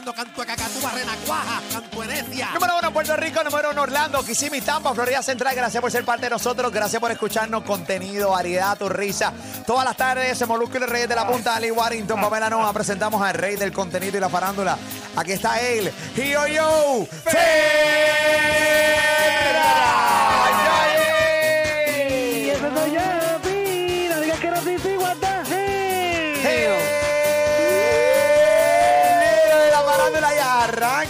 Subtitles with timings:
[0.00, 2.50] Fastidiando cantua cacatúa, renacuaja, cantuenecia.
[2.54, 5.54] Número uno Puerto Rico, número uno Orlando, Kissimmee, Tampa, Florida Central.
[5.54, 7.62] Gracias por ser parte de nosotros, gracias por escucharnos.
[7.64, 9.32] Contenido, variedad, tu risa.
[9.66, 12.72] Todas las tardes, Molusco y el Rey de la Punta, Ali Warrington, Pamela Noa.
[12.72, 14.76] Presentamos al rey del contenido y la farándula.
[15.16, 17.06] Aquí está él, Yo Yo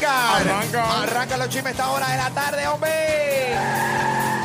[0.00, 0.83] ya arranca.
[0.83, 1.03] Arranca.
[1.03, 3.55] Arranca los chismes a esta hora de la tarde, hombre.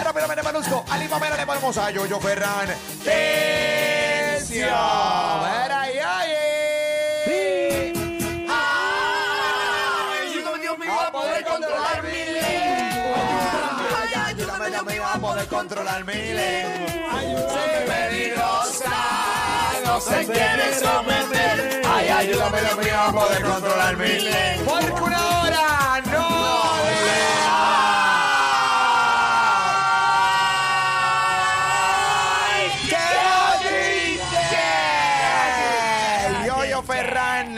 [0.04, 0.86] Rápidamente, Molusco.
[0.90, 2.68] Ali Pamela le ponemos a Yo Yo Ferran.
[3.04, 4.68] ¡Tensión!
[4.68, 6.34] Mira ahí, ahí.
[8.48, 10.30] Ay,
[10.62, 13.18] Dios mío, a poder controlar mi lengua.
[14.02, 16.92] Ay, ayúdame, Dios mío, a poder controlar mi lengua.
[17.50, 18.92] Soy peligrosa,
[19.96, 21.82] no se quiere someter.
[21.88, 24.80] Ay, ayúdame, Dios mío, a poder controlar mi lengua.
[24.82, 27.06] Porque una hora no le
[32.90, 33.08] ¡Qué
[33.70, 34.66] triste!
[36.46, 37.56] Yoyo Ferran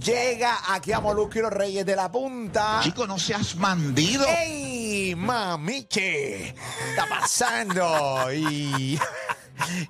[0.00, 2.80] llega aquí a Molusco y los Reyes de la Punta.
[2.84, 4.26] Chico, no seas bandido.
[4.28, 5.84] ¡Ey, mami!
[5.84, 6.54] ¿Qué
[6.90, 8.32] está pasando?
[8.32, 8.96] Y...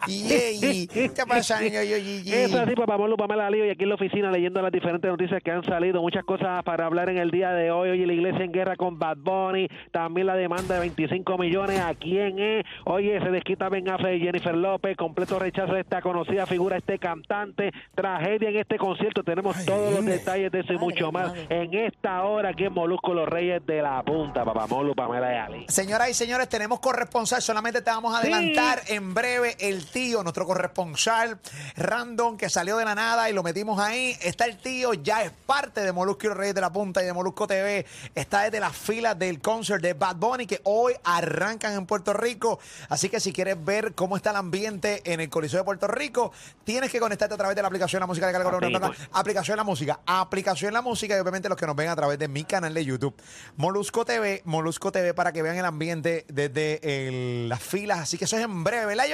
[0.07, 1.63] ¿qué está pasando?
[1.73, 4.73] Yo, yo, Eso así, papá Molo, Pamela Lío, y aquí en la oficina leyendo las
[4.73, 7.91] diferentes noticias que han salido, muchas cosas para hablar en el día de hoy.
[7.91, 11.81] Oye, la iglesia en guerra con Bad Bunny, también la demanda de 25 millones.
[11.81, 12.65] ¿A quién es?
[12.85, 16.99] Oye, se desquita Ben Affleck y Jennifer López, completo rechazo de esta conocida figura, este
[16.99, 19.23] cantante, tragedia en este concierto.
[19.23, 23.15] Tenemos todos los detalles de eso y mucho más en esta hora aquí en Molusco,
[23.15, 25.65] los Reyes de la Punta, papá Molo, Pamela y Ali.
[25.69, 27.43] Señoras y señores, tenemos corresponsal.
[27.43, 31.39] Solamente te vamos a adelantar en breve el tío, nuestro corresponsal
[31.77, 34.17] random que salió de la nada y lo metimos ahí.
[34.23, 37.07] Está el tío, ya es parte de Molusco y los Reyes de la Punta y
[37.07, 37.87] de Molusco TV.
[38.15, 42.59] Está desde las filas del concert de Bad Bunny que hoy arrancan en Puerto Rico.
[42.89, 46.33] Así que si quieres ver cómo está el ambiente en el Coliseo de Puerto Rico,
[46.65, 48.59] tienes que conectarte a través de la aplicación La Música de Calgaro.
[48.59, 49.09] Así mismo.
[49.13, 52.29] Aplicación La Música, aplicación La Música y obviamente los que nos ven a través de
[52.29, 53.15] mi canal de YouTube.
[53.57, 57.99] Molusco TV, Molusco TV para que vean el ambiente desde el- las filas.
[58.01, 59.05] Así que eso es en breve, ¿verdad,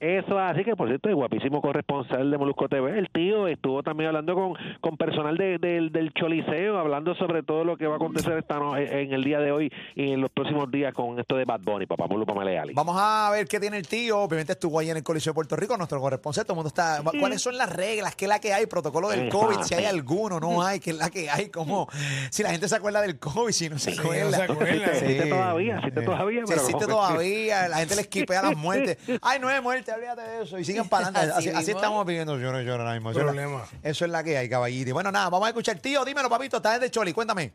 [0.00, 4.08] Eso, así que por cierto, el guapísimo corresponsal de Molusco TV, el tío, estuvo también
[4.08, 7.96] hablando con, con personal de- del- del Choliseo, hablando sobre todo lo que va a
[7.96, 11.36] acontecer esta no- en el día de hoy y en los próximos días con esto
[11.36, 12.72] de Bad Bunny, papá Mulu Pamaleali.
[12.74, 14.18] Vamos a ver qué tiene el tío.
[14.20, 16.44] Obviamente estuvo ahí en el Coliseo de Puerto Rico, nuestro corresponsal.
[16.44, 17.02] Todo el mundo está.
[17.20, 18.16] ¿Cuáles son las reglas?
[18.16, 18.66] ¿Qué es la que hay?
[18.66, 19.86] Protocolo del COVID, si hay sí.
[19.86, 20.80] alguno, no hay.
[20.80, 21.50] ¿Qué es la que hay?
[21.50, 21.88] ¿Cómo?
[22.30, 24.36] Si la gente se acuerda del COVID, si no se no acuerda.
[24.36, 24.86] se acuerda.
[24.92, 27.68] Existe todavía, existe todavía, Sí, pero existe todavía.
[27.68, 28.98] La gente le esquipea las muertes.
[29.22, 30.58] Ay, no es muerte, olvídate de eso.
[30.58, 31.32] Y siguen para adelante.
[31.32, 31.80] Así, Así así mismo.
[31.80, 32.38] estamos viviendo.
[32.38, 33.10] Yo no lloro ahora mismo.
[33.10, 33.66] Eso es la- Problema.
[33.82, 34.92] Eso es la que hay, caballito.
[34.94, 35.78] Bueno, nada, vamos a escuchar.
[35.78, 36.56] Tío, dímelo, papito.
[36.58, 37.52] Estás desde Choli, cuéntame.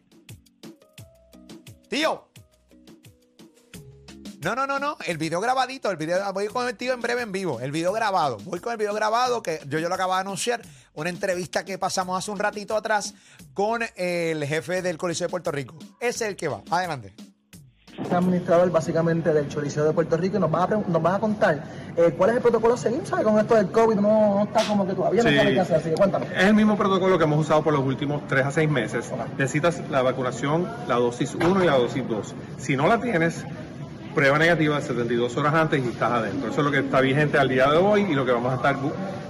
[1.90, 2.28] Tío.
[4.44, 4.98] No, no, no, no.
[5.06, 7.60] El video grabadito, el video, voy con el tío en breve en vivo.
[7.60, 8.38] El video grabado.
[8.40, 10.62] Voy con el video grabado que yo, yo lo acabo de anunciar.
[10.94, 13.14] Una entrevista que pasamos hace un ratito atrás
[13.54, 15.76] con el jefe del Coliseo de Puerto Rico.
[16.00, 16.64] Ese es el que va.
[16.72, 17.14] Adelante.
[18.16, 21.64] Administrador básicamente del Choliseo de Puerto Rico y nos va a, nos va a contar
[21.96, 23.26] eh, cuál es el protocolo a seguir, ¿sabes?
[23.26, 25.36] Con esto del COVID no, no está como que todavía no Sí.
[25.38, 26.28] sabe qué hacer, así que cuéntanos.
[26.36, 29.12] Es el mismo protocolo que hemos usado por los últimos 3 a 6 meses.
[29.38, 32.36] Necesitas la vacunación, la dosis 1 y la dosis 2.
[32.58, 33.44] Si no la tienes,
[34.14, 36.50] prueba negativa 72 horas antes y estás adentro.
[36.52, 38.56] Eso es lo que está vigente al día de hoy y lo que vamos a
[38.56, 38.76] estar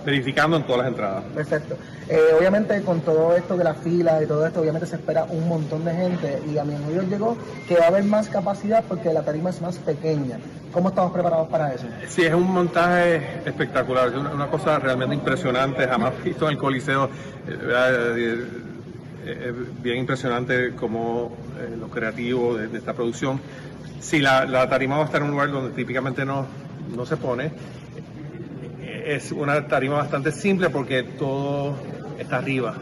[0.06, 1.24] verificando en todas las entradas.
[1.36, 1.78] Perfecto.
[2.10, 5.48] Eh, obviamente con todo esto de la fila y todo esto, obviamente se espera un
[5.48, 7.38] montón de gente y a mi oído llegó
[7.68, 10.40] que va a haber más capacidad porque la tarima es más pequeña.
[10.72, 11.86] ¿Cómo estamos preparados para eso?
[12.08, 16.58] Sí, es un montaje espectacular, es una, una cosa realmente impresionante, jamás visto en el
[16.58, 17.10] Coliseo.
[17.48, 18.46] eh.
[19.24, 23.40] Eh, eh, bien impresionante como eh, lo creativo de, de esta producción.
[24.02, 26.46] Sí, la, la tarima va a estar en un lugar donde típicamente no,
[26.96, 27.52] no se pone.
[29.06, 31.76] Es una tarima bastante simple porque todo
[32.20, 32.76] está arriba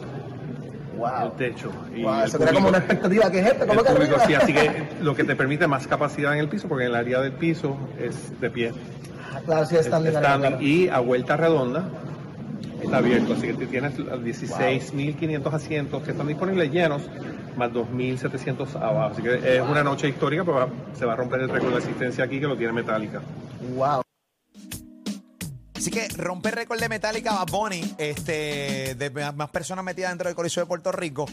[1.22, 1.72] del techo.
[1.96, 3.94] Y Wow, el eso crea como público- una expectativa que es esto, ¿cómo el que
[3.94, 6.90] público sí, así que lo que te permite más capacidad en el piso, porque en
[6.92, 8.74] el área del piso es de pie.
[9.34, 10.62] Ah, claro, sí, standing, Standing claro.
[10.62, 11.86] y a vuelta redonda
[12.90, 17.04] está abierto, así que tú tienes los 16.500 asientos que están disponibles llenos,
[17.56, 19.14] más 2.700 abajo.
[19.14, 21.78] Así que es una noche histórica, pero va- se va a romper el récord de
[21.78, 23.22] asistencia aquí que lo tiene Metallica.
[23.76, 24.02] Wow.
[25.76, 30.36] Así que rompe récord de Metallica Bad Bunny, este, de más personas metidas dentro del
[30.36, 31.26] Coliseo de Puerto Rico.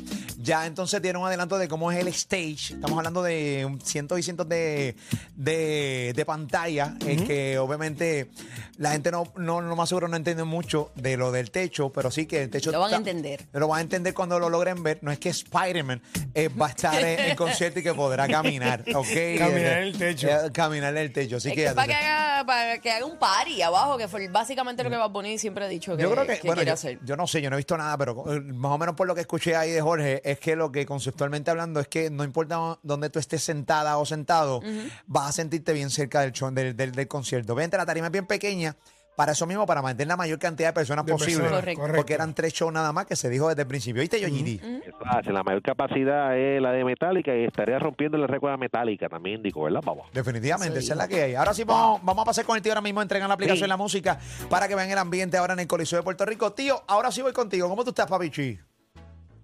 [0.46, 2.74] Ya entonces tiene un adelanto de cómo es el stage.
[2.74, 4.94] Estamos hablando de cientos y cientos de,
[5.34, 8.30] de, de pantallas, eh, que obviamente
[8.76, 12.12] la gente no, no, lo más seguro no entiende mucho de lo del techo, pero
[12.12, 13.44] sí que el techo Lo van a entender.
[13.54, 15.00] Lo van a entender cuando lo logren ver.
[15.02, 16.00] No es que Spider-Man
[16.32, 19.08] eh, va a estar en, en concierto y que podrá caminar, ¿ok?
[19.38, 20.28] Caminar en el techo.
[20.28, 21.38] Eh, caminar en el techo.
[21.38, 24.28] Así Es que, que para que haga, para que haga un party abajo, que fue
[24.28, 26.68] básicamente lo que Bad Bunny siempre ha dicho que, Yo creo que, que bueno, quiere
[26.68, 26.98] yo, hacer.
[27.02, 29.14] yo no sé, yo no he visto nada, pero eh, más o menos por lo
[29.16, 32.78] que escuché ahí de Jorge, es que lo que conceptualmente hablando es que no importa
[32.82, 34.62] dónde tú estés sentada o sentado,
[35.06, 37.52] vas a sentirte bien cerca del, show, del, del, del concierto.
[37.54, 38.76] Obviamente la tarima es bien pequeña,
[39.16, 41.36] para eso mismo, para mantener la mayor cantidad de personas De posible.
[41.38, 41.80] personas, Correcto.
[41.80, 41.96] correcto.
[42.00, 44.02] Porque eran tres shows nada más que se dijo desde el principio.
[44.02, 48.58] ¿Viste, yo, la mayor capacidad es la de Metallica y estaría rompiendo el récord de
[48.58, 49.80] Metallica, también digo, ¿verdad?
[49.82, 50.06] Vamos.
[50.12, 51.34] Definitivamente, esa es la que hay.
[51.34, 53.62] Ahora sí vamos, vamos a pasar con el tío ahora mismo, entregan la aplicación Sí.
[53.62, 54.18] de la música
[54.50, 56.52] para que vean el ambiente ahora en el Coliseo de Puerto Rico.
[56.52, 57.70] Tío, ahora sí voy contigo.
[57.70, 58.58] ¿Cómo tú estás, papichi?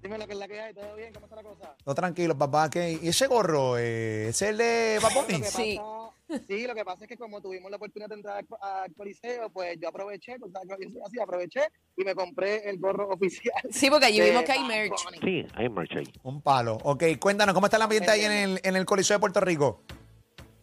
[0.03, 1.13] Dime lo que es la que hay, ¿todo bien?
[1.15, 1.77] ¿Cómo está la cosa?
[1.87, 2.69] No, tranquilo, papá.
[2.69, 2.99] ¿qué?
[3.01, 3.79] ¿Y ese gorro?
[3.79, 5.79] Eh, ¿Es el de que Sí.
[5.79, 9.49] pasa- sí, lo que pasa es que como tuvimos la oportunidad de entrar al, Coliseo,
[9.51, 11.61] pues yo aproveché, pues, ¿sabes que yo soy así, aproveché
[11.97, 13.55] y me compré el gorro oficial.
[13.71, 14.99] Sí, porque allí vimos que hay merch.
[15.23, 16.13] Sí, hay merch ahí.
[16.25, 16.79] Un palo.
[16.83, 19.83] Ok, cuéntanos, ¿cómo está el ambiente ahí en el, en el Coliseo de Puerto Rico?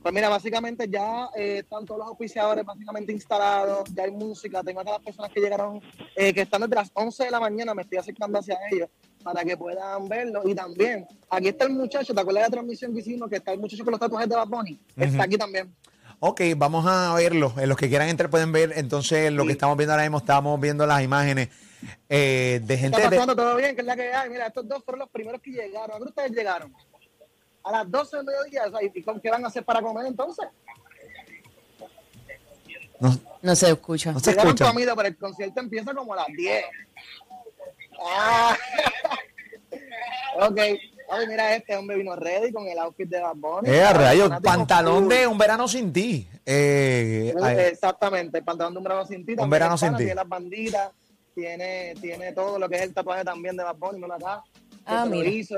[0.02, 4.80] Pues mira, básicamente ya eh, están todos los auspiciadores básicamente instalados, ya hay música, tengo
[4.80, 5.82] a todas las personas que llegaron,
[6.16, 8.90] eh, que están desde las 11 de la mañana, me estoy acercando hacia ellos
[9.24, 10.42] para que puedan verlo.
[10.46, 13.30] Y también, aquí está el muchacho, ¿te acuerdas de la transmisión que hicimos?
[13.30, 14.80] Que está el muchacho con los tatuajes de Bad Bunny.
[14.98, 15.74] Está aquí también.
[16.22, 17.54] Ok, vamos a verlo.
[17.58, 18.74] Eh, Los que quieran entrar pueden ver.
[18.76, 21.48] Entonces, lo que estamos viendo ahora mismo, estamos viendo las imágenes
[22.10, 22.98] eh, de gente.
[22.98, 24.30] Está de- pasando todo bien, que es la que hay.
[24.30, 25.96] Mira, estos dos fueron los primeros que llegaron.
[25.96, 26.74] ¿A qué ustedes llegaron?
[27.64, 28.64] A las 12 del mediodía.
[28.68, 30.48] o sea, ¿Y con qué van a hacer para comer entonces?
[33.00, 34.12] No, No se escucha.
[34.12, 34.72] no se Llegaron escucha.
[34.72, 36.66] comida, pero el concierto empieza como a las 10.
[38.02, 38.56] Ah.
[40.48, 40.58] ok.
[41.12, 43.70] Ay, mira, este hombre vino ready con el outfit de Bad Bunny.
[43.70, 46.28] Eh, rayos, pantalón de un verano sin ti.
[46.46, 49.36] Eh, ay, Exactamente, el pantalón de un verano sin ti.
[49.36, 49.98] también verano sin ti.
[49.98, 50.92] Tiene las banditas,
[51.34, 54.44] tiene, tiene todo lo que es el tatuaje también de Bad Bunny, mira acá.
[54.70, 55.30] que Ah, lo mira.
[55.30, 55.56] hizo.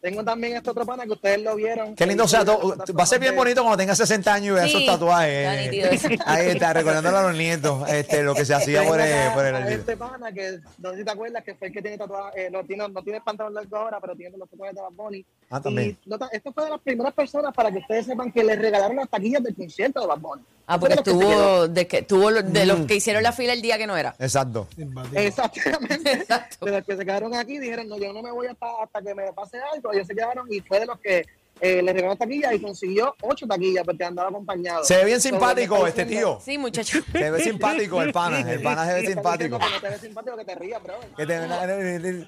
[0.00, 1.96] Tengo también este otro pana que ustedes lo vieron.
[1.96, 4.64] Qué lindo, o sea, va a ser bien bonito cuando tenga 60 años y vea
[4.64, 5.72] Sí, esos tatuajes.
[6.04, 6.32] está.
[6.32, 9.56] Ahí está, recordándole a los nietos este, lo que se hacía por el, por el
[9.68, 12.50] este pana que no sé si te acuerdas que fue el que tiene tatuaje, eh,
[12.50, 15.26] no tiene, no tiene pantalón largo ahora, pero tiene los tatuajes de Bad Bunny.
[15.48, 15.96] Ah, también.
[16.04, 19.08] Y nota, fue de las primeras personas para que ustedes sepan que le regalaron las
[19.08, 20.42] taquillas del concierto de Bad Bunny.
[20.66, 22.68] Ah, porque que estuvo de, que, tuvo lo- de Mm.
[22.68, 24.16] los que hicieron la fila el día que no era.
[24.18, 24.66] Exacto.
[25.14, 26.12] Exactamente.
[26.12, 26.66] Exacto.
[26.66, 29.14] De los que se quedaron aquí dijeron, no, yo no me voy hasta, hasta que
[29.14, 29.92] me pase algo.
[29.92, 31.24] Ellos se quedaron y fue de los que
[31.60, 34.84] eh, le regaló taquillas y consiguió ocho taquillas porque andaba acompañado.
[34.84, 36.38] Se ve bien simpático este tío.
[36.44, 36.98] Sí, muchacho.
[37.12, 38.40] Se ve simpático el pana.
[38.40, 39.58] El pana se ve simpático.
[39.58, 40.94] que no te ve simpático que te rías, bro.
[41.16, 41.40] Que te-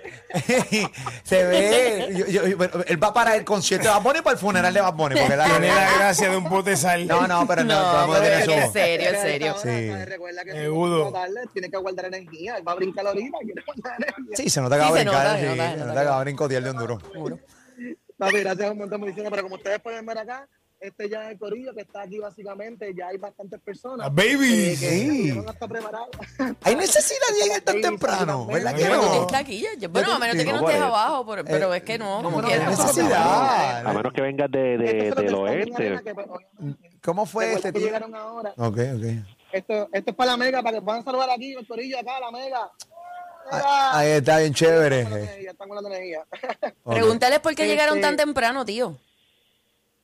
[1.25, 2.09] se ve.
[2.15, 4.75] yo- yo- yo- él va para el concierto de Bad Bunny y para el funeral
[4.75, 5.21] de Bad Bunny.
[5.21, 7.07] Porque la, Tiene la gracia de un pote sal.
[7.07, 9.55] no, no, pero no, No, pero tiene en serio, en serio.
[9.63, 10.05] Sí.
[10.05, 12.57] Recuerda que si tiene que guardar energía.
[12.57, 13.17] Él va a brincar guardar
[13.99, 14.37] energía.
[14.37, 15.15] Sí, se nota que va a brincar.
[15.15, 16.99] nota, se nota, que- va a brincotear de un duro.
[18.19, 20.49] Papi, gracias un montón diciendo, pero como ustedes pueden ver acá,
[20.81, 24.07] este ya es el corillo que está aquí básicamente, ya hay bastantes personas.
[24.07, 24.81] Las babies.
[24.83, 25.09] eh, que Sí.
[25.11, 26.09] vinieron hasta preparados.
[26.63, 29.09] Hay necesidad de llegar tan temprano, ¿verdad que Pero no no?
[29.91, 32.69] Bueno, a menos que no estés abajo, por- pero es que no, como No, quieras.
[32.69, 33.87] hay necesidad.
[33.87, 35.75] A menos que vengas de, de- del oeste.
[35.75, 37.87] Arena que, pues, obviamente, ¿Cómo fue este que tío?
[37.87, 38.51] llegaron ahora.
[38.57, 39.05] Ok, ok.
[39.53, 42.31] Esto, esto es para la mega, para que puedan saludar aquí, el corillo acá, la
[42.31, 42.71] mega.
[43.51, 45.01] Ah, Ahí está bien chévere.
[45.49, 46.25] Están energía.
[46.85, 46.95] Ok.
[46.95, 48.97] Pregúntales por qué llegaron Este- tan temprano, tío.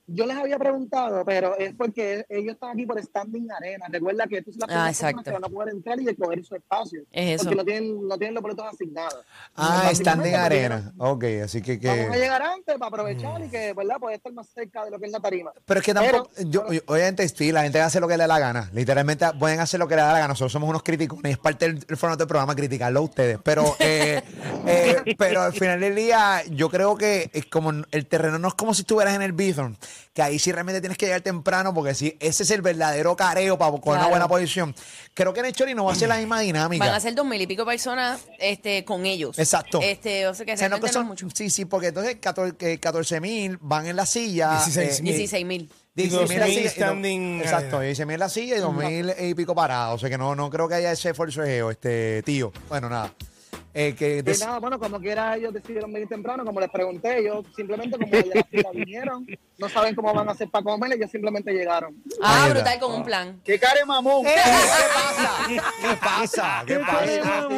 [0.06, 3.86] Yo les había preguntado, pero es porque ellos están aquí por Standing Arena.
[3.88, 6.54] Recuerda que estos son las Ah, personas que van a poder entrar y coger su
[6.56, 7.02] espacio.
[7.10, 7.44] Es eso.
[7.44, 9.24] Porque no tienen, no tienen los boletos asignados.
[9.56, 10.92] Ah, pues, arena.
[10.98, 11.80] Ok, así que.
[11.80, 11.86] que...
[11.88, 13.96] Vamos a llegar antes para aprovechar y que, ¿verdad?
[13.98, 15.52] Poder estar más cerca de lo que es la tarima.
[15.64, 18.26] Pero es que tampoco, yo, yo- obviamente sí, la gente hace lo que le da
[18.28, 18.70] la gana.
[18.74, 20.28] Literalmente pueden hacer lo que le da la gana.
[20.28, 23.38] Nosotros somos unos críticos y es parte del, del formato del programa criticarlo a ustedes.
[23.42, 24.22] Pero, eh,
[24.66, 28.54] eh, pero al final del día, yo creo que es como el terreno no es
[28.54, 29.76] como si estuvieras en el Bithorn,
[30.12, 33.58] que ahí sí realmente tienes que llegar temprano, porque si ese es el verdadero careo
[33.58, 34.10] para coger una Claro.
[34.10, 34.74] buena posición.
[35.14, 36.84] Creo que en el Chori no va a ser la misma dinámica.
[36.84, 39.38] Van a ser dos mil y pico personas este, con ellos.
[39.38, 39.80] Exacto.
[39.82, 41.28] Este, o sea que O sea, no realmente que no es son- mucho.
[41.34, 42.16] Sí, sí, porque entonces
[42.80, 44.58] 14 mil van en la silla.
[44.64, 45.02] 16.000.
[45.02, 45.70] 16 mil.
[45.94, 47.80] 16 mil la 2.000 silla y do- standing Exacto, arena.
[47.82, 49.94] 16 mil la silla y 2 mil y pico parados.
[49.94, 52.52] O sea que no, no creo que haya ese esfuerzo este tío.
[52.68, 53.12] Bueno, nada.
[53.76, 57.44] Eh, que des- nada, bueno, como quiera ellos decidieron venir temprano, como les pregunté, ellos
[57.56, 59.26] simplemente como fila vinieron,
[59.58, 61.96] no saben cómo van a hacer para comer, ellos simplemente llegaron.
[62.22, 63.40] Ah, brutal, con un plan.
[63.44, 64.24] ¡Qué care mamón!
[64.26, 64.34] ¡Eh!
[65.48, 66.62] ¿Qué pasa?
[66.66, 67.48] ¿Qué pasa?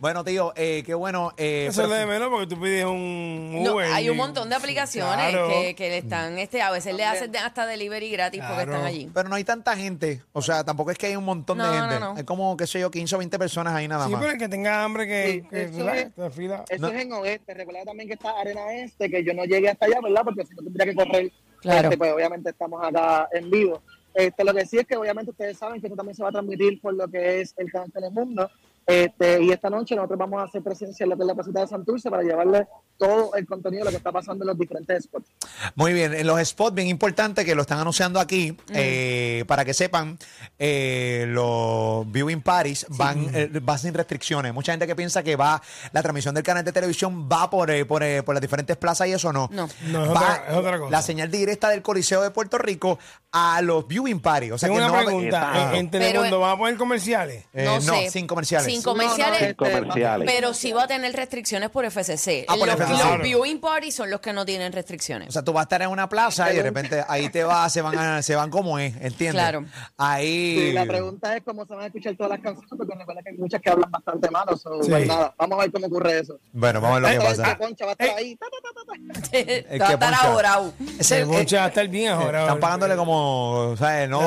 [0.00, 1.32] Bueno, tío, eh, qué bueno.
[1.36, 3.92] Eh, Eso es pero- de menos porque tú pides un No, Uber.
[3.92, 5.48] hay un y- montón de aplicaciones Claro.
[5.48, 8.72] que, que le están, este, a veces le hacen de- hasta delivery gratis porque Claro.
[8.72, 9.10] están allí.
[9.12, 10.22] pero no hay tanta gente.
[10.32, 12.00] O sea, tampoco es que hay un montón de No, gente.
[12.00, 12.16] no, no.
[12.16, 14.20] Hay como, qué sé yo, 15 o 20 personas ahí nada Sí, más.
[14.22, 16.64] pero el que tenga hambre que, Sí, que eso es- Te fila.
[16.70, 16.88] Eso No.
[16.88, 17.52] es en oeste.
[17.52, 20.22] Recuerda también que está Arena Este, que yo no llegué hasta allá, ¿verdad?
[20.24, 21.32] Porque si no tendría que correr.
[21.60, 21.88] Claro.
[21.88, 23.82] Este, pues obviamente estamos acá en vivo.
[24.14, 26.32] Este, lo que sí es que obviamente ustedes saben que esto también se va a
[26.32, 28.50] transmitir por lo que es el canal Telemundo.
[28.90, 31.66] Este, y esta noche nosotros vamos a hacer presencia en que es la placita de
[31.66, 32.66] Santurce para llevarle
[32.98, 35.30] todo el contenido de lo que está pasando en los diferentes spots.
[35.74, 39.72] Muy bien, en los spots, bien importante que lo están anunciando aquí, eh, para que
[39.74, 40.18] sepan,
[40.58, 44.52] eh, los viewing parties van, eh, va sin restricciones.
[44.52, 47.84] Mucha gente que piensa que va, la transmisión del canal de televisión va por, eh,
[47.84, 49.48] por, eh, por las diferentes plazas y eso no.
[49.52, 49.68] No.
[49.88, 50.90] No, es Va otra- es otra cosa.
[50.90, 52.98] La señal directa del Coliseo de Puerto Rico
[53.32, 54.52] a los viewing parties.
[54.52, 55.70] O sea Tengo que una no va a haber- pregunta.
[55.72, 57.44] ¿En, en Telemundo van a poner comerciales?
[57.54, 58.10] Eh, no no, sé.
[58.10, 58.66] sin comerciales.
[58.66, 59.40] Sin comerciales.
[59.40, 60.30] No, no, Sin comerciales.
[60.32, 62.44] Pero sí va a tener restricciones por FCC.
[62.48, 62.90] Ah, por los, FCC.
[62.90, 65.28] los viewing parties son los que no tienen restricciones.
[65.28, 67.72] O sea, tú vas a estar en una plaza y de repente ahí te vas,
[67.72, 69.32] se van, a- se van como es, ¿entiendes?
[69.32, 69.64] Claro.
[69.96, 70.56] Ahí.
[70.58, 73.30] Sí, la pregunta es cómo se van a escuchar todas las canciones, porque recuerda que
[73.30, 74.56] hay muchas que hablan bastante malo.
[74.56, 74.90] so, Sí.
[74.90, 76.38] pues nada, vamos a ver cómo ocurre eso.
[76.52, 77.56] Bueno, vamos a ver lo que El pasa.
[77.56, 78.36] que Concha va a estar ahí.
[78.36, 78.90] ta, ta, ta, ta, ta.
[78.90, 81.16] va a estar poncha.
[81.16, 82.42] El eh, bonche va a estar bien ahora.
[82.42, 84.08] Están pagándole como, ¿sabes?
[84.08, 84.20] No.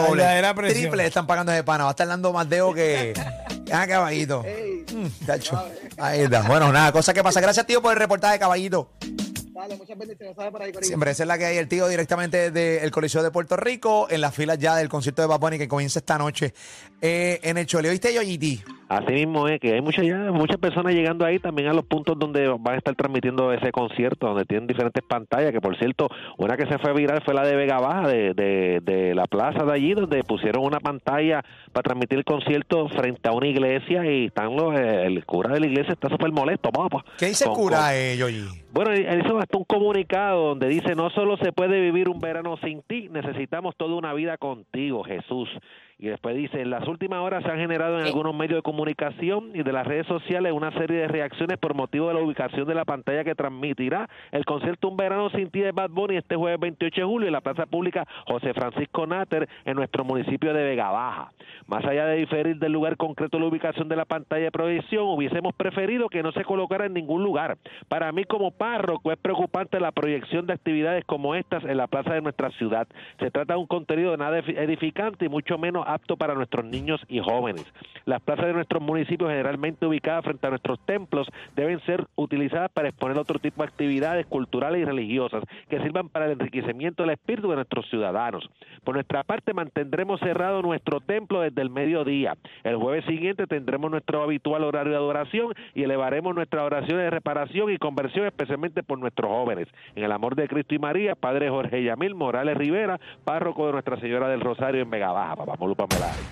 [0.73, 1.83] Triple están pagando de pana.
[1.85, 3.13] Va a estar dando más dedo que.
[3.73, 4.43] Ah, caballito.
[4.45, 5.59] Ey, Mm, tacho.
[5.97, 6.43] Ahí está.
[6.43, 7.41] Bueno, nada, cosa que pasa.
[7.41, 8.91] Gracias, tío, por el reportaje, caballito.
[9.53, 10.35] dale, muchas bendiciones.
[10.35, 10.51] ¿sabes?
[10.51, 10.87] Por ahí, Corillo.
[10.87, 14.21] Siempre, esa es la que hay el tío directamente del Coliseo de Puerto Rico, en
[14.21, 16.53] las filas ya del concierto de Bad Bunny que comienza esta noche
[17.03, 17.89] eh, en el Chole.
[17.89, 18.61] ¿Oíste, Yoyiti?
[18.87, 22.17] Así mismo es, que hay muchas ya, muchas personas llegando ahí también a los puntos
[22.19, 26.07] donde van a estar transmitiendo ese concierto, donde tienen diferentes pantallas, que por cierto,
[26.37, 29.63] una que se fue viral fue la de Vega Baja, de, de, de la plaza
[29.65, 34.25] de allí, donde pusieron una pantalla para transmitir el concierto frente a una iglesia y
[34.27, 37.03] están los, eh, el cura de la iglesia está súper molesto, papá.
[37.17, 38.43] ¿Qué dice el cura, con- eh, Yoyi?
[38.71, 42.57] Bueno, él hizo hasta un comunicado donde dice, no solo se puede vivir un verano
[42.63, 45.49] sin ti, necesitamos toda una vida contigo, Jesús.
[46.03, 49.51] Y después dice, en las últimas horas se han generado en algunos medios de comunicación
[49.53, 52.75] y de las redes sociales una serie de reacciones por motivo de la ubicación de
[52.75, 56.59] la pantalla que transmitirá el concierto Un verano sin ti de Bad Bunny este jueves
[56.59, 60.91] 28 de julio en la plaza pública José Francisco Náter en nuestro municipio de Vega
[60.91, 61.31] Baja.
[61.67, 65.55] Más allá de diferir del lugar concreto la ubicación de la pantalla de proyección, hubiésemos
[65.55, 67.57] preferido que no se colocara en ningún lugar.
[67.87, 72.13] Para mí como párroco es preocupante la proyección de actividades como estas en la plaza
[72.13, 72.89] de nuestra ciudad.
[73.19, 77.19] Se trata de un contenido nada edificante y mucho menos apto para nuestros niños y
[77.19, 77.65] jóvenes.
[78.05, 82.89] Las plazas de nuestros municipios generalmente ubicadas frente a nuestros templos deben ser utilizadas para
[82.89, 87.49] exponer otro tipo de actividades culturales y religiosas que sirvan para el enriquecimiento del espíritu
[87.49, 88.49] de nuestros ciudadanos.
[88.83, 92.35] Por nuestra parte mantendremos cerrado nuestro templo desde el mediodía.
[92.63, 97.71] El jueves siguiente tendremos nuestro habitual horario de adoración y elevaremos nuestras oraciones de reparación
[97.71, 99.67] y conversión especialmente por nuestros jóvenes.
[99.95, 103.99] En el amor de Cristo y María, Padre Jorge Yamil Morales Rivera, párroco de Nuestra
[103.99, 105.11] Señora del Rosario en Vega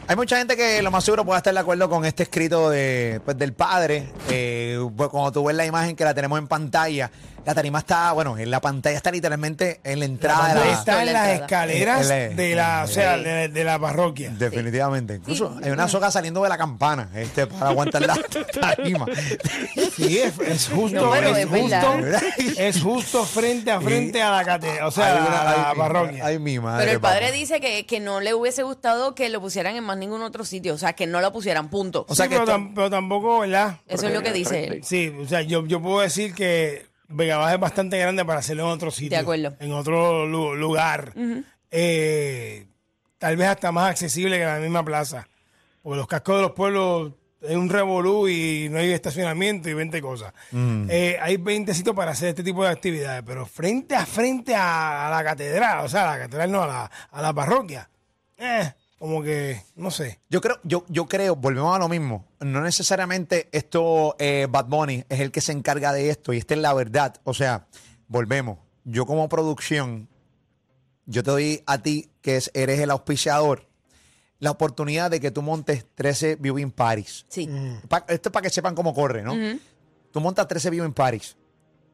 [0.07, 3.21] Hay mucha gente que lo más seguro puede estar de acuerdo con este escrito de,
[3.23, 4.09] pues, del padre.
[4.29, 7.11] Eh, pues, cuando tú ves la imagen que la tenemos en pantalla,
[7.45, 11.03] la tarima está, bueno, en la pantalla está literalmente en la entrada de la Está
[11.03, 13.23] en las escaleras En la- de la, o sea, Sí.
[13.23, 14.31] de, de la parroquia.
[14.37, 15.15] Definitivamente.
[15.15, 18.17] Incluso hay una soga saliendo de la campana este, para aguantar la
[18.61, 19.05] tarima.
[19.95, 21.95] Sí, es, es justo, No, pero es, es justo,
[22.57, 26.25] es justo frente a frente a la catedral, o sea, Hay a una- la, parroquia.
[26.25, 26.83] Ay, mi madre.
[26.85, 27.31] Pero el padre papá.
[27.37, 30.73] dice que, que no le hubiese gustado que lo pusieran en más ningún otro sitio,
[30.73, 32.05] o sea, que no lo pusieran, punto.
[32.09, 33.77] Sí, pero, tam- pero tampoco, ¿verdad?
[33.87, 34.81] Eso es lo que dice él.
[34.83, 38.63] Sí, o sea, yo, yo puedo decir que Vega Baja es bastante grande para hacerlo
[38.63, 39.09] en otro sitio.
[39.11, 39.55] De acuerdo.
[39.59, 41.13] En otro lu- lugar.
[41.71, 42.67] Eh,
[43.17, 45.27] tal vez hasta más accesible que la misma plaza.
[45.81, 49.99] Porque los cascos de los pueblos es un revolú y no hay estacionamiento y 20
[50.01, 50.33] cosas.
[50.51, 50.87] Mm.
[50.89, 55.07] Eh, hay 20 sitios para hacer este tipo de actividades, pero frente a frente a,
[55.07, 57.89] a la catedral, o sea, a la catedral no, a la, a la parroquia.
[58.37, 58.71] Eh,
[59.01, 60.19] como que, no sé.
[60.29, 62.27] Yo creo, yo, yo creo, volvemos a lo mismo.
[62.39, 66.53] No necesariamente esto, eh, Bad Bunny es el que se encarga de esto y esta
[66.53, 67.15] es la verdad.
[67.23, 67.67] O sea,
[68.07, 68.59] volvemos.
[68.83, 70.07] Yo como producción,
[71.07, 73.67] yo te doy a ti, que es, eres el auspiciador,
[74.37, 77.25] la oportunidad de que tú montes 13 viewing parties.
[77.27, 77.49] Sí.
[77.89, 79.33] Pa- esto es para que sepan cómo corre, ¿no?
[80.11, 81.35] Tú montas 13 viewing parties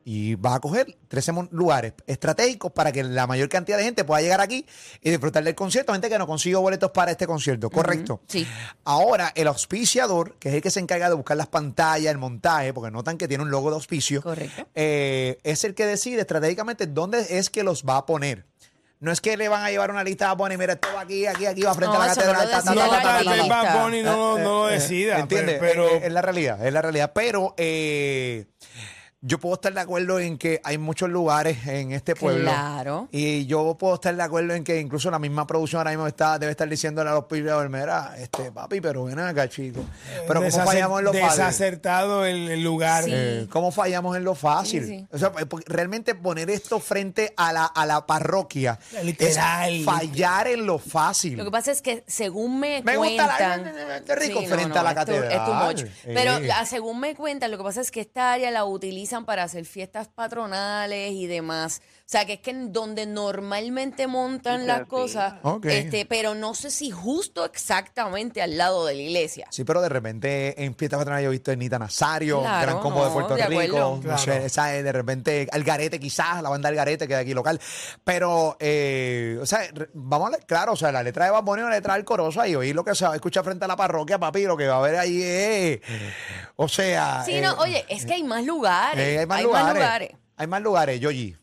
[0.10, 4.06] y vas a coger 13 mon- lugares estratégicos para que la mayor cantidad de gente
[4.06, 4.66] pueda llegar aquí
[5.02, 5.92] y disfrutar del concierto.
[5.92, 8.22] Gente que no consiguió boletos para este concierto, ¿correcto?
[8.26, 8.48] Sí.
[8.86, 12.72] Ahora, el auspiciador, que es el que se encarga de buscar las pantallas, el montaje,
[12.74, 14.24] porque notan que tiene un logo de auspicio,
[14.76, 18.46] eh, es el que decide estratégicamente dónde es que los va a poner.
[19.02, 21.26] No es que le van a llevar una lista a Bunny, mira, esto va aquí,
[21.26, 22.22] aquí, aquí, va frente No, a la no
[22.90, 23.84] catedral.
[23.84, 25.20] Bunny no, Eh, no lo eh, decida.
[25.20, 25.58] ¿Entiendes?
[25.60, 27.12] Pero, Es, es la realidad, es la realidad.
[27.14, 28.46] Pero eh,
[29.22, 32.44] yo puedo estar de acuerdo en que hay muchos lugares en este pueblo.
[32.52, 33.08] Claro.
[33.12, 36.38] Y yo puedo estar de acuerdo en que incluso la misma producción ahora mismo está,
[36.38, 39.84] debe estar diciéndole a los pibes, mira, este papi, pero ven acá, chico.
[40.28, 41.30] Pero ¿cómo desacer- fallamos en lo fácil?
[41.30, 43.06] desacertado el, el lugar.
[43.08, 44.84] Eh, ¿Cómo fallamos en lo fácil?
[44.86, 45.08] Sí, sí.
[45.12, 49.74] O sea, porque realmente poner esto frente a la, a la parroquia Literal.
[49.74, 51.38] es fallar en lo fácil.
[51.38, 54.04] Lo que pasa es que según me, Me gusta la- cuentan...
[54.06, 55.32] qué rico Sí, frente a la es tu- catedral.
[55.32, 55.92] Es tu much.
[56.06, 56.50] Pero Eh.
[56.68, 58.64] según me cuentan, lo que pasa es que esta área la
[59.18, 61.82] utilizan para hacer fiestas patronales y demás.
[62.00, 66.72] O sea, que es que en donde normalmente montan las cosas, este, pero no sé
[66.72, 69.48] si justo exactamente al lado de la iglesia.
[69.52, 72.80] Sí, pero de repente en fiestas patronales yo he visto a Nita Nazario, Claro, Gran
[72.80, 73.96] Combo de Puerto de Rico, acuerdo.
[73.98, 74.50] no Claro.
[74.50, 77.60] sé, de repente Algarete quizás, la banda Algarete que es de aquí local,
[78.06, 79.62] pero, eh, o sea,
[79.94, 82.56] vamos a ver, claro, o sea, la letra de es una letra del corozo y
[82.56, 84.76] oír lo que se va a escuchar frente a la parroquia, papi, lo que va
[84.76, 85.82] a haber ahí es,
[86.58, 87.24] o sea...
[87.24, 89.00] Sí, eh, no, oye, es que hay más lugares.
[89.00, 91.36] eh, hay más lugares, hay más lugares, Yoyi.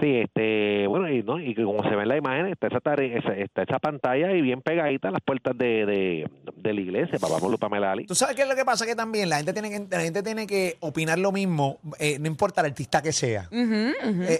[0.00, 1.38] Sí, este, bueno, y, ¿no?
[1.38, 4.40] y como se ve en la imagen, está esa, tare- esa, está esa pantalla y
[4.40, 8.06] bien pegadita a las puertas de, de, de la iglesia, papá Molupa Melali.
[8.06, 8.86] ¿Tú sabes qué es lo que pasa?
[8.86, 12.26] Que también la gente tiene que, la gente tiene que opinar lo mismo, eh, no
[12.26, 13.48] importa el artista que sea.
[13.52, 13.92] Eh,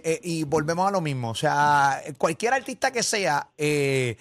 [0.05, 1.31] eh, y volvemos a lo mismo.
[1.31, 4.17] O sea, cualquier artista que sea, eh,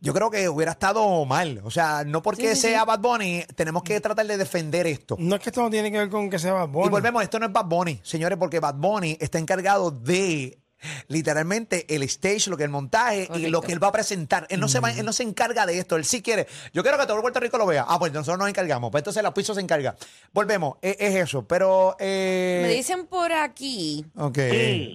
[0.00, 1.60] yo creo que hubiera estado mal.
[1.64, 2.86] O sea, no porque Sí, sí, sea sí.
[2.86, 5.16] Bad Bunny, tenemos que tratar de defender esto.
[5.18, 6.86] No es que esto no tiene que ver con que sea Bad Bunny.
[6.86, 10.59] Y volvemos, esto no es Bad Bunny, señores, porque Bad Bunny está encargado de
[11.08, 14.46] literalmente el stage, lo que el montaje y lo que él va a presentar.
[14.50, 16.46] Él no, se va, él no se encarga de esto, él sí quiere.
[16.72, 17.84] Yo quiero que todo Puerto Rico lo vea.
[17.88, 18.90] Ah, pues nosotros nos encargamos.
[18.90, 19.96] Pues entonces la piso se encarga.
[20.32, 21.44] Volvemos, e- es, eso.
[21.46, 21.96] Pero.
[21.98, 24.38] eh, Me dicen por aquí, Ok,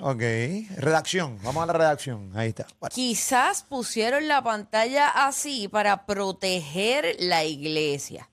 [0.01, 0.21] ok.
[0.77, 2.31] Redacción, vamos a la redacción.
[2.35, 2.65] Ahí está.
[2.91, 8.29] quizás pusieron la pantalla así para proteger la iglesia.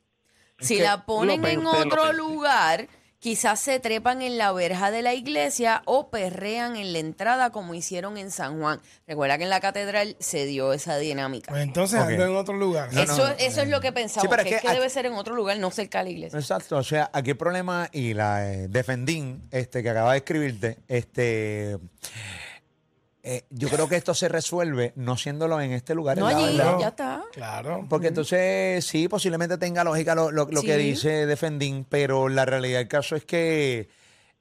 [0.60, 2.12] Si la ponen en otro pensé.
[2.16, 2.88] lugar,
[3.22, 7.72] quizás se trepan en la verja de la iglesia o perrean en la entrada como
[7.72, 8.80] hicieron en San Juan.
[9.06, 11.52] Recuerda que en la catedral se dio esa dinámica.
[11.52, 12.08] Pues entonces Ok.
[12.08, 12.88] ando en otro lugar.
[12.92, 14.90] eso, eso es lo que pensamos, Sí, pero que, es es que que aquí- debe
[14.90, 16.37] ser en otro lugar, no cerca de la iglesia.
[16.40, 20.78] Exacto, o sea, aquí el problema y la eh, defendín este, que acaba de escribirte,
[20.88, 21.78] este,
[23.24, 26.18] eh, yo creo que esto se resuelve no siéndolo en este lugar.
[26.18, 26.76] No en allí, verdad.
[26.80, 27.22] ya está.
[27.32, 27.87] Claro.
[27.88, 32.78] Porque entonces sí, posiblemente tenga lógica lo, lo- lo que dice Defendín, pero la realidad
[32.80, 33.88] del caso es que,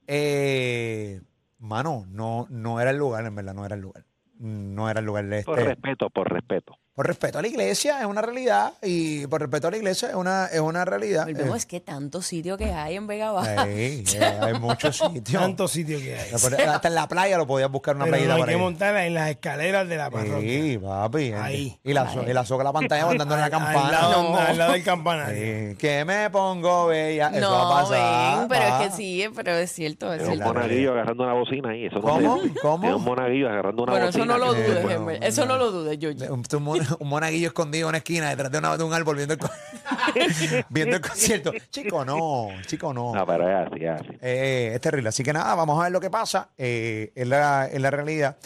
[0.08, 1.22] eh,
[1.60, 4.06] mano, no, no era el lugar, en verdad, no era el lugar.
[4.40, 5.46] No era el lugar de este.
[5.52, 6.78] Por respeto, por respeto.
[7.02, 10.14] Por respeto a la iglesia es una realidad y por respeto a la iglesia es
[10.14, 11.26] una, es una realidad.
[11.26, 13.66] Volvemos, Eh, es que tanto sitio que hay en Vega Baja.
[13.68, 14.04] Eh,
[14.40, 15.42] hay muchos sitios.
[15.42, 16.30] Tantos sitios que hay.
[16.32, 18.62] Hasta en la playa lo podías buscar una Pero playita no hay por que ahí.
[18.62, 20.62] montarla en las escaleras de la parroquia.
[20.62, 21.32] Sí, papi.
[21.34, 21.80] Ahí.
[21.84, 23.80] Y la, so- y la soga la pantalla mandando en la campana.
[23.88, 25.72] Al lado, al lado del campanario.
[25.72, 27.32] Sí, que me pongo bella.
[27.34, 28.38] Eso va a No, pasar.
[28.42, 28.84] ven, pero va.
[28.84, 30.14] es que sí, pero es cierto.
[30.14, 30.54] Es Es un cierto.
[30.54, 31.88] monaguillo agarrando una bocina ahí.
[31.88, 32.42] Eso no ¿Cómo?
[32.62, 32.88] ¿Cómo?
[32.90, 34.38] Es un monaguillo agarrando una Bueno, eso bocina.
[34.38, 35.20] no lo dudes.
[35.24, 36.28] Eso no lo dudes, Georgie.
[36.92, 39.16] Un, un mon- un monaguillo escondido en una esquina detrás de, una- de un árbol
[39.16, 39.50] viendo el, co-
[40.70, 41.52] viendo el concierto.
[41.70, 43.14] Chico, no, chico, no.
[43.14, 44.18] No, pero es así, es así.
[44.22, 45.10] Eh, es terrible.
[45.10, 46.50] Así que nada, vamos a ver lo que pasa.
[46.58, 48.38] Eh, es, la, es la realidad.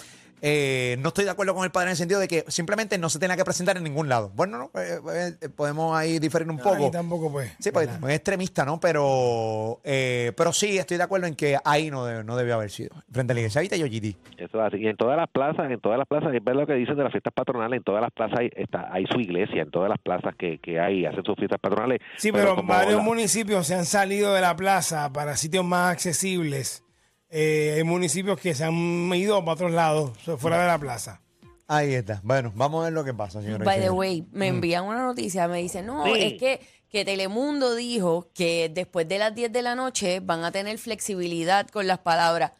[0.48, 3.10] Eh, no estoy de acuerdo con el padre en el sentido de que simplemente no
[3.10, 4.32] se tenga que presentar en ningún lado.
[4.36, 5.00] Bueno, no, eh,
[5.42, 6.76] eh, podemos ahí diferir un poco.
[6.76, 7.52] Ahí tampoco pues.
[7.60, 8.80] Sí, porque es extremista, ¿no?
[8.80, 12.70] Pero, eh, pero sí, estoy de acuerdo en que ahí no, debe- no debió haber
[12.70, 12.92] sido.
[13.12, 13.60] Frente a la iglesia.
[13.60, 14.16] Ahorita yo, GD.
[14.38, 14.78] Eso es así.
[14.84, 17.04] Y en todas las plazas, en todas las plazas, es ver lo que dicen de
[17.04, 19.98] las fiestas patronales, en todas las plazas hay, está, hay su iglesia, en todas las
[20.00, 22.02] plazas que, que hay, hacen sus fiestas patronales.
[22.18, 26.84] Sí, pero, varios la- municipios se han salido de la plaza para sitios más accesibles.
[27.38, 31.22] Eh, hay municipios que se han ido para otros lados, fuera de la plaza.
[31.68, 32.22] Ahí está.
[32.24, 33.66] Bueno, vamos a ver lo que pasa, señores.
[33.66, 34.56] By the way, me Mm.
[34.56, 36.12] envían una noticia, me dicen, no, Sí.
[36.16, 40.52] es que, que Telemundo dijo que después de las 10 de la noche van a
[40.54, 42.54] tener flexibilidad con las palabras.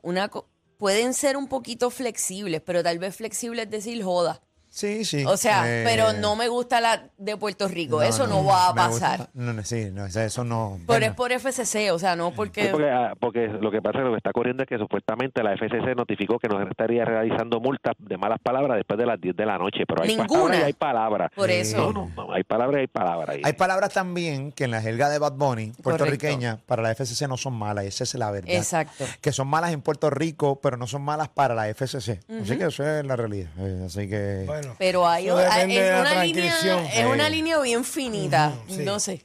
[0.00, 0.48] Una co-
[0.78, 4.40] pueden ser un poquito flexibles, pero tal vez flexible es decir joda.
[4.76, 5.24] Sí, sí.
[5.24, 8.74] O sea, Eh, pero no me gusta la de Puerto Rico, eso no, va a
[8.74, 9.30] me gusta- pasar.
[9.32, 10.74] no, no, sí, no, eso no.
[10.80, 11.06] Pero bueno.
[11.06, 12.64] es por FCC, o sea, no porque...
[12.64, 14.76] Sí, porque, ah, porque lo que pasa es que lo que está ocurriendo es que
[14.76, 19.18] supuestamente la FCC notificó que no estaría realizando multas de malas palabras después de las
[19.18, 20.28] 10 de la noche, pero hay Ninguna.
[20.28, 21.30] palabras y hay palabras.
[21.34, 21.76] Por eso.
[21.78, 23.36] No, no, no, hay palabras y hay palabras.
[23.44, 27.38] Hay palabras también que en la jerga de Bad Bunny, puertorriqueña, para la FCC no
[27.38, 28.50] son malas, esa es la verdad.
[28.50, 29.04] Exacto.
[29.22, 32.20] Que son malas en Puerto Rico, pero no son malas para la FCC.
[32.42, 33.48] Así que eso es la realidad.
[33.58, 34.44] Eh, Así que.
[34.78, 36.86] Pero hay, Eso depende es, la una línea, transcripción.
[36.92, 39.24] es una línea bien finita, no sé.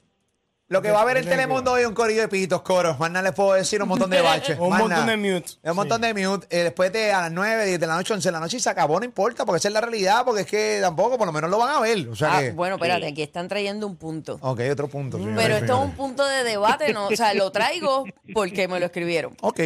[0.67, 2.97] Lo que va a haber en Telemundo hoy es un corillo de pitos, coros.
[2.97, 4.58] Más nada les puedo decir, un montón de baches.
[4.58, 5.12] Un más montón nada.
[5.12, 5.51] de mute.
[5.63, 6.47] Un montón de mute.
[6.49, 8.60] Eh, después de a las 9, 10 de la noche, 11 de la noche y
[8.62, 11.34] se acabó, no importa, porque esa es la realidad, porque es que tampoco, por lo
[11.34, 12.08] menos lo van a ver.
[12.08, 14.39] O sea Ah, que- bueno, espérate, aquí están trayendo un punto.
[14.41, 15.17] Ok, otro punto.
[15.17, 15.75] Pero esto es señores.
[15.89, 19.36] un punto de debate, no, o sea, lo traigo porque me lo escribieron.
[19.41, 19.60] Ok.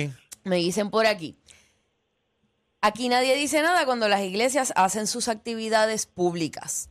[0.43, 1.37] Me dicen por aquí.
[2.81, 6.89] Aquí nadie dice nada cuando las iglesias hacen sus actividades públicas.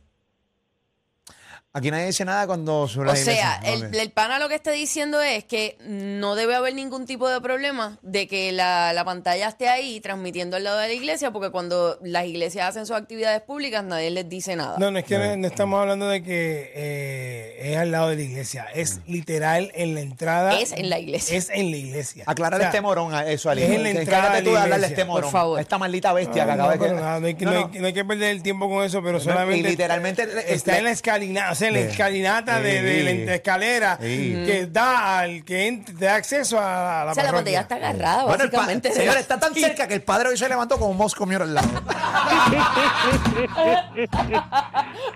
[1.77, 4.01] Aquí nadie dice nada cuando sobre O la sea, iglesia.
[4.01, 7.99] el, pana lo que está diciendo es que no debe haber ningún tipo de problema
[8.01, 11.99] de que la, la pantalla esté ahí transmitiendo al lado de la iglesia, porque cuando
[12.01, 14.77] las iglesias hacen sus actividades públicas nadie les dice nada.
[14.79, 18.15] No, no es que no, no estamos hablando de que eh, es al lado de
[18.15, 20.57] la iglesia, es literal en la entrada.
[20.57, 21.37] Es en la iglesia.
[21.37, 22.23] Es en la iglesia.
[22.25, 23.63] O sea, este morón a eso, Ali.
[23.63, 24.95] es en la entrada de tú de la hablarle a iglesia.
[24.95, 25.23] este morón.
[25.23, 25.59] Por favor.
[25.59, 27.71] Esta maldita bestia que No, acaba de hay que, No, no hay no.
[27.71, 29.59] que- no hay que perder el tiempo con eso, pero No, solamente.
[29.59, 33.97] y literalmente Está en la escalinata, o sea, en la escalinata de, de la escalera
[34.01, 34.43] Sí.
[34.45, 37.33] que da al que te da acceso a la O sea, la parroquia.
[37.33, 38.93] pantalla está agarrada, Bueno, el básicamente.
[38.93, 41.53] señor, está tan cerca que el padre hoy se levantó como un mosco mío al
[41.53, 41.67] lado.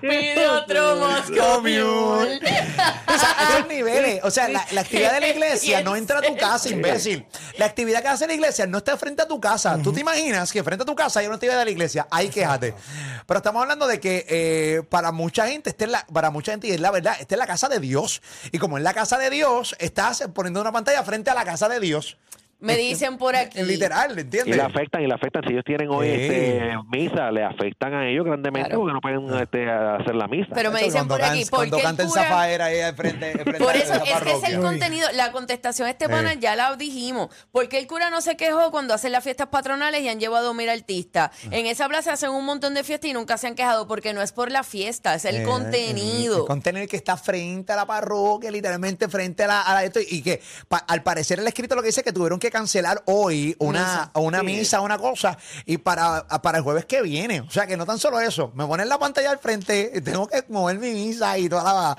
[0.01, 2.39] Pide otro Moscow Mule.
[3.07, 4.21] O sea, esos niveles.
[4.23, 7.25] O sea, la, la actividad de la iglesia no en entra a tu casa, imbécil.
[7.57, 9.77] La actividad que hace la iglesia no está frente a tu casa.
[9.83, 12.07] Tú te imaginas que frente a tu casa hay una actividad de la iglesia.
[12.09, 12.73] Ahí quéjate.
[13.27, 16.67] Pero estamos hablando de que eh, para mucha gente, esta es la, para mucha gente,
[16.67, 18.21] y es la verdad, esta es la casa de Dios.
[18.51, 21.69] Y como es la casa de Dios, estás poniendo una pantalla frente a la casa
[21.69, 22.17] de Dios.
[22.61, 23.61] Me dicen por aquí.
[23.63, 24.53] Literal, ¿entiendes?
[24.53, 25.43] Y le afectan, y le afectan.
[25.47, 26.13] Si ellos tienen hoy Sí.
[26.13, 30.49] este, misa, le afectan a ellos grandemente porque no pueden este, hacer la misa.
[30.53, 33.31] Pero me dicen cuando por aquí, ¿por Cuando qué el cura- Zafaera ahí al frente,
[33.31, 34.59] al frente Por de eso es que es el parroquia.
[34.59, 37.29] contenido, la contestación a este pana ya la dijimos.
[37.53, 40.69] Porque el cura no se quejó cuando hacen las fiestas patronales y han llevado mil
[40.69, 41.31] artistas.
[41.45, 41.47] Ah.
[41.51, 44.21] En esa plaza hacen un montón de fiestas y nunca se han quejado porque no
[44.21, 46.39] es por la fiesta, es el Eh, contenido.
[46.41, 49.99] El contenido que está frente a la parroquia, literalmente frente a la, a la- esto,
[50.05, 53.01] y que pa- al parecer el escrito lo que dice es que tuvieron que cancelar
[53.05, 57.41] hoy una, una misa, una cosa, y para, para el jueves que viene.
[57.41, 60.27] O sea que no tan solo eso, me ponen la pantalla al frente, y tengo
[60.27, 61.97] que mover mi misa y toda la,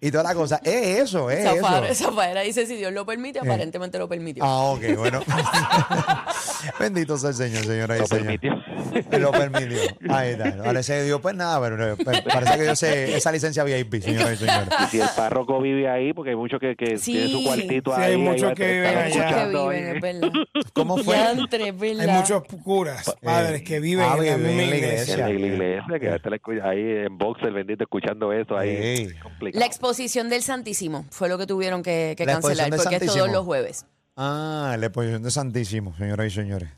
[0.00, 0.60] y toda la cosa.
[0.64, 2.04] Es eso, es Zafar- eso.
[2.10, 3.42] Zafaera dice si Dios lo permite, Eh.
[3.42, 4.44] aparentemente lo permitió.
[4.44, 5.22] Ah, ok, bueno.
[6.78, 8.08] Bendito sea el Señor, señora y señor.
[8.24, 8.52] permitió.
[9.18, 9.78] Lo permitió.
[10.10, 10.62] Ahí está.
[10.62, 14.32] Parece que Dios, pues nada, pero, pero parece que Dios se, esa licencia VIP, señora
[14.32, 14.68] y señores.
[14.84, 17.12] Y si el párroco vive ahí, porque hay muchos que, que Sí.
[17.12, 18.12] tienen su cuartito Sí, ahí.
[18.12, 19.28] hay muchos que viven allá.
[19.28, 20.30] Que viven, es verdad.
[20.72, 21.16] ¿Cómo fue?
[21.16, 22.00] Es verdad.
[22.08, 25.28] Hay muchos curas, padres que viven Ah, en la en la iglesia.
[25.28, 28.70] En la iglesia, que te la escucha ahí en boxer, bendito, escuchando eso ahí.
[28.70, 29.08] Ey.
[29.22, 29.60] Complicado.
[29.60, 33.26] La exposición del Santísimo fue lo que tuvieron que, cancelar del porque es todos Santísimo.
[33.36, 33.86] los jueves.
[34.16, 36.68] Ah, la exposición de Santísimo, señoras y señores.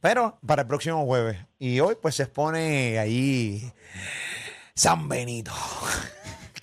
[0.00, 1.38] Pero para el próximo jueves.
[1.58, 3.72] Y hoy, pues se expone ahí
[4.74, 5.52] San Benito.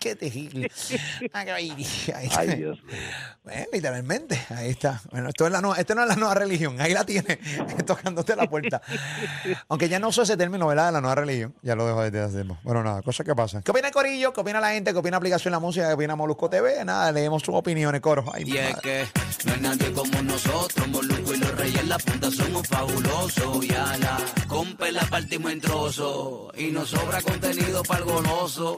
[0.05, 0.71] Qué terrible.
[1.33, 1.71] Ay,
[2.57, 2.77] Dios.
[3.43, 5.01] Bueno, literalmente, ahí está.
[5.09, 7.39] Bueno, esto, es la nueva, esto no es la nueva religión, ahí la tiene,
[7.87, 8.83] tocándote la puerta.
[9.67, 10.87] Aunque ya no uso ese término, ¿verdad?
[10.87, 12.55] De la nueva religión, ya lo dejo desde hace tiempo.
[12.61, 13.63] Bueno, nada, cosas que pasan.
[13.63, 14.31] ¿Qué opina el Corillo?
[14.31, 14.93] ¿Qué opina la gente?
[14.93, 15.87] ¿Qué opina aplicación La Música?
[15.87, 16.85] ¿Qué opina Molusco TV?
[16.85, 18.25] Nada, leemos sus opiniones, coro.
[18.31, 18.81] Ay, Y es madre.
[18.83, 23.65] que no hay nadie como nosotros, Moluco y los reyes en la punta somos fabulosos.
[23.65, 28.77] Y a la compa la partimos en trozos y nos sobra contenido para el goloso.